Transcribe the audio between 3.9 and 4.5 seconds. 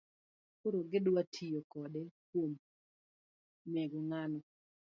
ng'ano